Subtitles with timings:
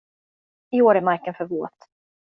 [0.73, 1.77] I år är marken för våt.